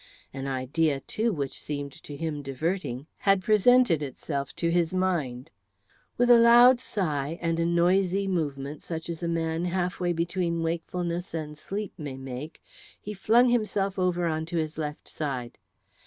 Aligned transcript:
An 0.33 0.47
idea, 0.47 0.99
too, 0.99 1.31
which 1.31 1.61
seemed 1.61 1.91
to 1.91 2.15
him 2.17 2.41
diverting, 2.41 3.05
had 3.19 3.43
presented 3.43 4.01
itself 4.01 4.51
to 4.55 4.71
his 4.71 4.95
mind. 4.95 5.51
With 6.17 6.31
a 6.31 6.39
loud 6.39 6.79
sigh 6.79 7.37
and 7.39 7.59
a 7.59 7.67
noisy 7.67 8.27
movement 8.27 8.81
such 8.81 9.09
as 9.11 9.21
a 9.21 9.27
man 9.27 9.65
halfway 9.65 10.11
between 10.11 10.63
wakefulness 10.63 11.35
and 11.35 11.55
sleep 11.55 11.93
may 11.99 12.17
make 12.17 12.63
he 12.99 13.13
flung 13.13 13.49
himself 13.49 13.99
over 13.99 14.25
onto 14.25 14.57
his 14.57 14.75
left 14.75 15.07
side. 15.07 15.59